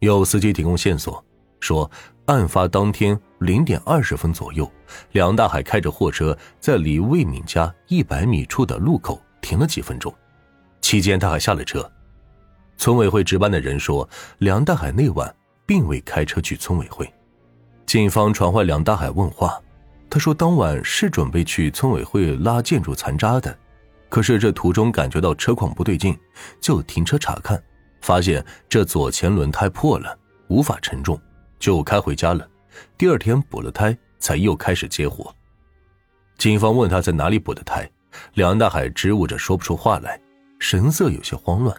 [0.00, 1.22] 有司机提供线索，
[1.60, 1.88] 说
[2.24, 4.70] 案发当天零点二十分左右，
[5.12, 10.14] 梁大海开着货车在离魏敏家一百米处的路口停了几分钟，
[10.80, 11.90] 期间他还下了车。
[12.78, 14.08] 村委会值班的人说，
[14.38, 15.34] 梁大海那晚
[15.66, 17.06] 并未开车去村委会。
[17.84, 19.60] 警方传唤梁大海问话，
[20.08, 23.54] 他说当晚是准备去村委会拉建筑残渣的，
[24.08, 26.18] 可是这途中感觉到车况不对劲，
[26.58, 27.62] 就停车查看。
[28.00, 31.20] 发现这左前轮胎破了，无法承重，
[31.58, 32.48] 就开回家了。
[32.96, 35.34] 第二天补了胎，才又开始接活。
[36.38, 37.90] 警方问他在哪里补的胎，
[38.34, 40.20] 梁大海支吾着说不出话来，
[40.58, 41.76] 神色有些慌乱。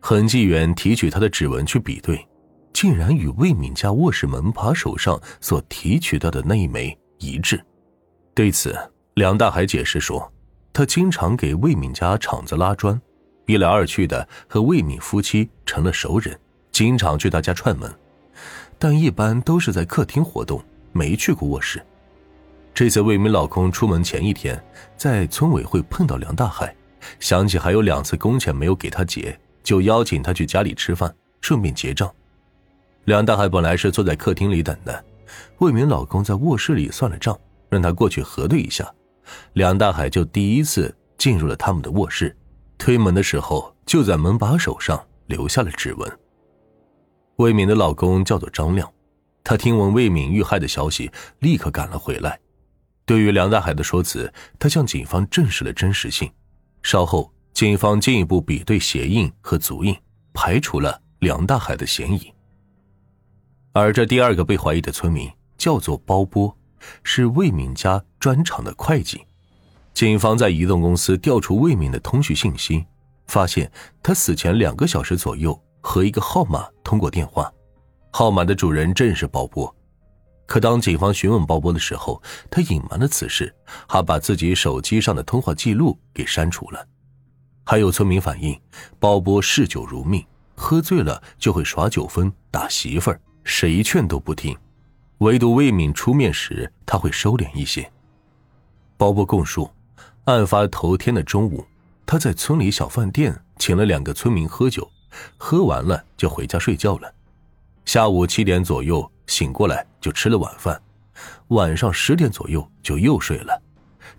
[0.00, 2.26] 痕迹员提取他的指纹去比对，
[2.72, 7.62] 竟然与魏敏家卧室门把手上所提取到的那一枚一致。
[8.32, 8.78] 对此，
[9.14, 10.32] 梁大海解释说，
[10.72, 12.98] 他经常给魏敏家厂子拉砖。
[13.48, 16.38] 一来二去的，和魏敏夫妻成了熟人，
[16.70, 17.90] 经常去他家串门，
[18.78, 20.62] 但一般都是在客厅活动，
[20.92, 21.82] 没去过卧室。
[22.74, 24.62] 这次魏敏老公出门前一天，
[24.98, 26.76] 在村委会碰到梁大海，
[27.20, 32.12] 想起还有两次工钱没有给他结，就邀请他去家里吃饭，顺便结账。
[33.06, 35.02] 梁大海本来是坐在客厅里等的，
[35.60, 37.34] 魏敏老公在卧室里算了账，
[37.70, 38.86] 让他过去核对一下，
[39.54, 42.36] 梁大海就第一次进入了他们的卧室。
[42.78, 46.18] 推门的时候，就在门把手上留下了指纹。
[47.36, 48.90] 魏敏的老公叫做张亮，
[49.44, 52.38] 他听闻魏敏遇害的消息，立刻赶了回来。
[53.04, 56.30] 对于梁大海的说辞，他向警方证实了真实性。
[56.82, 59.94] 稍后，警方进一步比对鞋印和足印，
[60.32, 62.32] 排除了梁大海的嫌疑。
[63.72, 66.56] 而这第二个被怀疑的村民叫做包波，
[67.02, 69.22] 是魏敏家砖厂的会计。
[69.98, 72.86] 警方在移动公司调出魏敏的通讯信息，
[73.26, 73.68] 发现
[74.00, 77.52] 他死前两个小时左右和一个号码通过电话，
[78.12, 79.74] 号码的主人正是鲍波。
[80.46, 83.52] 可当警方询问鲍波的时候，他隐瞒了此事，
[83.88, 86.86] 还把自己手机上的通话记录给删除了。
[87.64, 88.56] 还有村民反映，
[89.00, 94.56] 鲍波嗜酒如命，喝醉了就会耍酒疯、打媳妇儿，谁劝都不听，
[95.18, 97.90] 唯独魏敏出面时他会收敛一些。
[98.96, 99.68] 鲍波供述。
[100.28, 101.64] 案发头天的中午，
[102.04, 104.86] 他在村里小饭店请了两个村民喝酒，
[105.38, 107.10] 喝完了就回家睡觉了。
[107.86, 110.78] 下午七点左右醒过来就吃了晚饭，
[111.48, 113.58] 晚上十点左右就又睡了，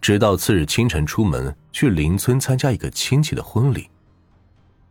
[0.00, 3.90] 直到次日清晨出门去邻村参加一个亲戚的婚礼。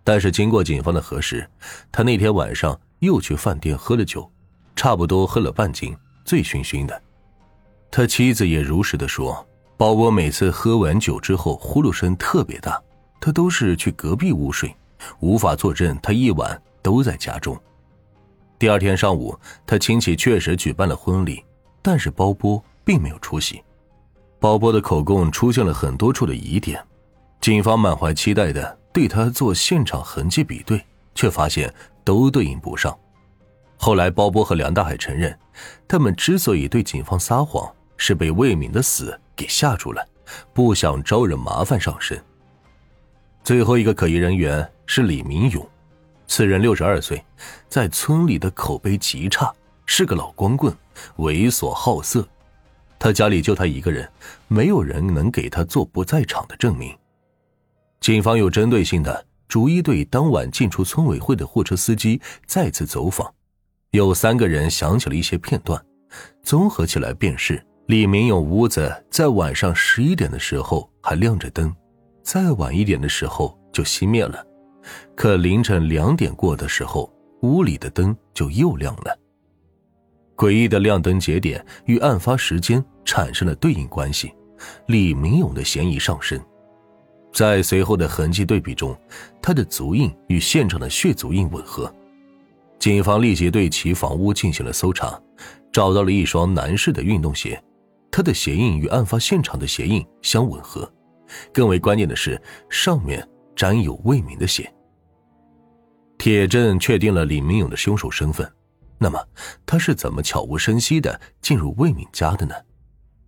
[0.04, 1.50] 但是经过警方的核实，
[1.92, 4.32] 他那天晚上又去饭店喝了酒，
[4.76, 7.02] 差不多喝了半斤，醉醺醺的。
[7.90, 9.44] 他妻子也如实的说。
[9.78, 12.82] 包波每次喝完酒之后，呼噜声特别大，
[13.22, 14.76] 他都是去隔壁屋睡，
[15.20, 17.56] 无法作证他一晚都在家中。
[18.58, 21.46] 第二天上午，他亲戚确实举办了婚礼，
[21.84, 23.64] 但是包波并没有出席。
[24.40, 26.84] 包波的口供出现了很多处的疑点，
[27.40, 30.84] 警方满怀期待的对他做现场痕迹比对，
[31.14, 31.72] 却发现
[32.04, 32.98] 都对应不上。
[33.78, 35.38] 后来，包波和梁大海承认，
[35.88, 39.20] 他们之所以对警方撒谎，是被魏敏的死。
[39.38, 40.06] 给吓住了，
[40.54, 42.22] 不想招惹麻烦上身。
[43.44, 45.66] 最后一个可疑人员是李明勇，
[46.28, 47.24] 此人六十二岁，
[47.70, 49.54] 在村里的口碑极差，
[49.86, 50.76] 是个老光棍，
[51.18, 52.28] 猥琐好色。
[53.00, 54.10] 他家里就他一个人，
[54.48, 56.98] 没有人能给他做不在场的证明。
[58.02, 63.32] 警方有针对性的逐一对当晚进出村委会的货车司机再次走访，
[63.92, 65.80] 有三个人想起了一些片段，
[66.42, 67.64] 综合起来便是。
[67.88, 71.74] 李明勇屋子在晚上十一点的时候还亮着灯，
[72.22, 74.46] 再晚一点的时候就熄灭了。
[75.16, 77.10] 可凌晨两点过的时候，
[77.44, 79.18] 屋里的灯就又亮了。
[80.36, 84.34] 诡异的亮灯节点与案发时间产生了对应关系，
[84.88, 86.38] 李明勇的嫌疑上升。
[87.32, 88.94] 在随后的痕迹对比中，
[89.42, 91.90] 他的足印与现场的血足印吻合。
[92.80, 95.18] 警方立即对其房屋进行了搜查，
[95.72, 97.64] 找到了一双男士的运动鞋。
[98.12, 100.92] 他的鞋印与案发现场的鞋印相吻合，
[101.54, 104.74] 更为关键的是，上面沾有魏明的血。
[106.18, 108.52] 铁证确定了李明勇的凶手身份，
[108.98, 109.24] 那么
[109.66, 112.56] 他是怎么悄无声息的进入魏敏家的呢？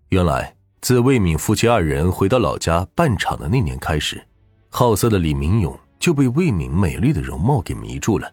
[0.09, 4.25] 原来，自魏敏夫妻二人回到老家办厂的那年开始，
[4.69, 8.31] 好色的李明勇就被魏敏美丽的容貌给迷住了。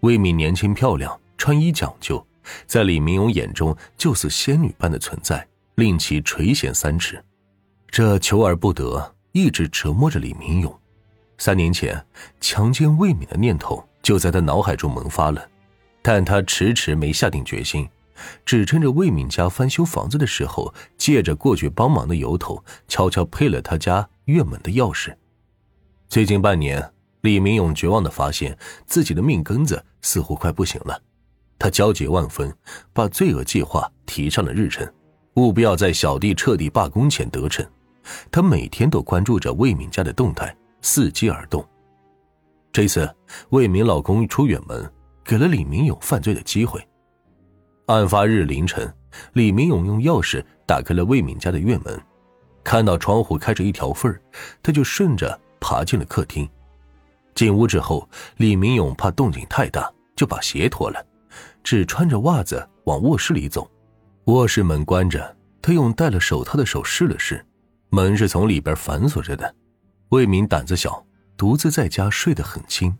[0.00, 2.24] 魏敏年轻漂亮，穿衣讲究，
[2.66, 5.46] 在李明勇眼中就似仙女般的存在。
[5.76, 7.22] 令其垂涎三尺，
[7.88, 10.74] 这求而不得，一直折磨着李明勇。
[11.36, 12.02] 三年前，
[12.40, 15.46] 强奸魏敏的念头就在他脑海中萌发了。
[16.00, 17.86] 但他迟迟没下定决心，
[18.46, 25.14] 只趁着魏敏家翻修房子的时候，借着过去帮忙的由头，悄悄配了他家院门的钥匙。
[26.08, 26.90] 最近半年，
[27.20, 28.56] 李明勇绝望的发现
[28.86, 30.98] 自己的命根子似乎快不行了，
[31.58, 32.56] 他焦急万分，
[32.94, 34.90] 把罪恶计划提上了日程，
[35.36, 37.64] 务必要在小弟彻底罢工前得逞。
[38.30, 41.66] 他每天都关注着魏敏家的动态，伺机而动。
[42.72, 43.12] 这次，
[43.48, 44.88] 魏敏老公出远门，
[45.24, 46.80] 给了李明勇犯罪的机会。
[47.86, 48.92] 案发日凌晨，
[49.32, 52.00] 李明勇用钥匙打开了魏敏家的院门，
[52.62, 54.14] 看到窗户开着一条缝
[54.62, 56.48] 他就顺着爬进了客厅。
[57.34, 61.04] 进屋之后，李明勇怕动静太大，就把鞋脱了，
[61.64, 63.68] 只穿着袜子往卧室里走。
[64.26, 67.44] 卧室门关着，他用戴了手套的手试了试，
[67.90, 69.54] 门是从里边反锁着的。
[70.10, 71.04] 魏敏胆子小。
[71.38, 72.96] 独自在家睡得很轻，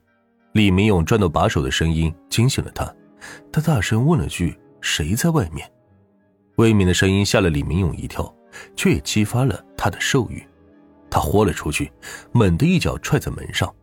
[0.52, 2.94] 李明勇转动把手的声音惊醒了他，
[3.50, 5.66] 他大声问了句：“谁在外面？”
[6.56, 8.30] 魏敏的声音吓了李明勇一跳，
[8.76, 10.46] 却也激发了他的兽欲，
[11.08, 11.90] 他豁了出去，
[12.30, 13.74] 猛地一脚踹在门上。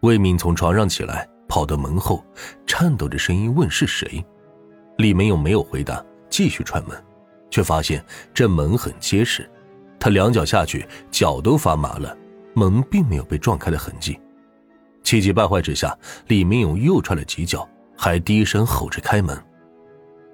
[0.00, 2.22] 魏敏从床上起来，跑到门后，
[2.66, 4.22] 颤抖着声音问：“是谁？”
[4.98, 7.04] 李明勇没有回答，继续踹门，
[7.50, 9.48] 却发现这门很结实，
[9.98, 12.16] 他两脚下去，脚都发麻了。
[12.54, 14.18] 门并没有被撞开的痕迹，
[15.02, 15.94] 气急败坏之下，
[16.28, 19.38] 李明勇又踹了几脚，还低声吼着开门。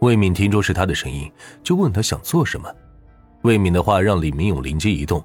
[0.01, 1.31] 魏敏听出是他的声音，
[1.65, 2.73] 就问他想做什么。
[3.43, 5.25] 魏敏的话让李明勇灵机一动，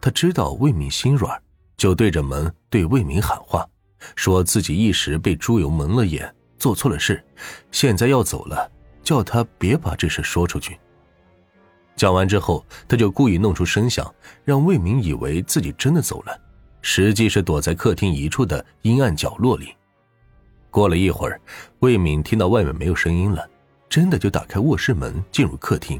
[0.00, 1.38] 他知道魏敏心软，
[1.76, 3.66] 就对着门对魏敏喊话，
[4.16, 7.22] 说自己一时被猪油蒙了眼，做错了事，
[7.70, 8.70] 现在要走了，
[9.08, 10.78] 叫他别把这事说出去。
[11.96, 14.14] 讲完之后，他就故意弄出声响，
[14.44, 16.40] 让魏明以为自己真的走了，
[16.82, 19.74] 实际是躲在客厅一处的阴暗角落里。
[20.70, 21.40] 过了一会儿，
[21.78, 23.48] 魏敏听到外面没有声音了，
[23.88, 25.98] 真的就打开卧室门进入客厅。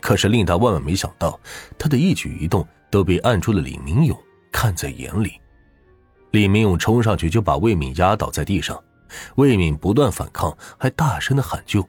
[0.00, 1.38] 可是令他万万没想到，
[1.78, 4.18] 他的一举一动都被暗处的李明勇
[4.50, 5.38] 看在眼里。
[6.30, 8.82] 李明勇冲上去就把魏敏压倒在地上，
[9.34, 11.86] 魏敏不断反抗，还大声的喊救。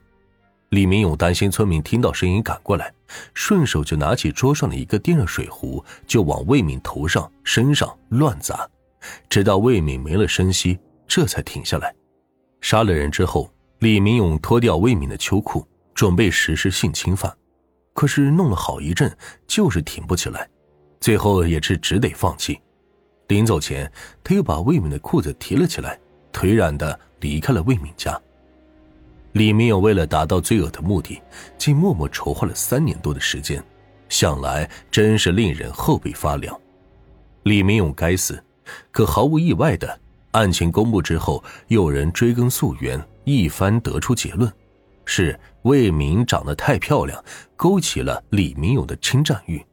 [0.71, 2.93] 李明勇担心村民听到声音赶过来，
[3.33, 8.65] 顺手就拿起桌上的一个电热水壶，就往魏敏头上、身上乱砸，
[9.27, 11.93] 直到魏敏没了声息，这才停下来。
[12.61, 17.35] 杀了人之后，李明勇脱掉魏敏的秋裤，准备实施性侵犯，
[17.93, 19.13] 可是弄了好一阵，
[19.45, 20.47] 就是挺不起来，
[21.01, 22.57] 最后也是只得放弃。
[23.27, 23.91] 临走前，
[24.23, 25.99] 他又把魏敏的裤子提了起来，
[26.31, 28.17] 颓然的离开了魏敏家。
[29.33, 31.21] 李明勇为了达到罪恶的目的，
[31.57, 33.63] 竟默默筹划了三年多的时间，
[34.09, 36.59] 想来真是令人后背发凉。
[37.43, 38.43] 李明勇该死，
[38.91, 39.99] 可毫无意外的，
[40.31, 44.51] 案情公布之后，有人追根溯源，一番得出结论：
[45.05, 47.23] 是魏明长得太漂亮，
[47.55, 49.65] 勾起了李明勇的侵占欲。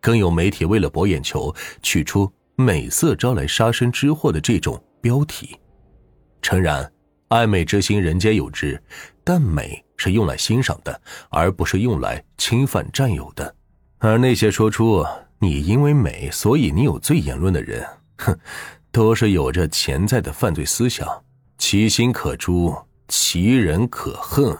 [0.00, 5.58] 更有媒体为了博眼球，取出“美色招来杀身之祸”的这种标题。
[6.42, 6.92] 诚然。
[7.28, 8.82] 爱美之心，人皆有之，
[9.22, 13.54] 但美是用来欣赏的，而不是用来侵犯占有的。
[13.98, 15.04] 而那些说出
[15.38, 17.86] “你因为美，所以你有罪”言论的人，
[18.18, 18.38] 哼，
[18.90, 21.06] 都是有着潜在的犯罪思想，
[21.58, 22.74] 其心可诛，
[23.08, 24.56] 其人可恨。